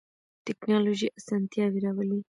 [0.47, 2.19] تکنالوژی اسانتیا راولی